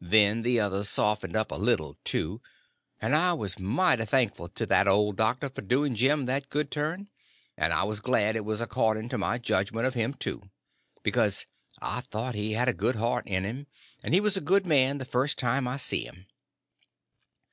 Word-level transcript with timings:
Then 0.00 0.42
the 0.42 0.60
others 0.60 0.88
softened 0.88 1.34
up 1.34 1.50
a 1.50 1.56
little, 1.56 1.98
too, 2.04 2.40
and 3.02 3.12
I 3.12 3.32
was 3.32 3.58
mighty 3.58 4.04
thankful 4.04 4.48
to 4.50 4.66
that 4.66 4.86
old 4.86 5.16
doctor 5.16 5.48
for 5.48 5.62
doing 5.62 5.96
Jim 5.96 6.26
that 6.26 6.48
good 6.48 6.70
turn; 6.70 7.08
and 7.56 7.72
I 7.72 7.82
was 7.82 7.98
glad 7.98 8.36
it 8.36 8.44
was 8.44 8.60
according 8.60 9.08
to 9.08 9.18
my 9.18 9.36
judgment 9.38 9.84
of 9.84 9.94
him, 9.94 10.14
too; 10.14 10.48
because 11.02 11.46
I 11.82 12.02
thought 12.02 12.36
he 12.36 12.52
had 12.52 12.68
a 12.68 12.72
good 12.72 12.94
heart 12.94 13.26
in 13.26 13.44
him 13.44 13.66
and 14.04 14.16
was 14.20 14.36
a 14.36 14.40
good 14.40 14.64
man 14.64 14.98
the 14.98 15.04
first 15.04 15.40
time 15.40 15.66
I 15.66 15.76
see 15.76 16.04
him. 16.04 16.26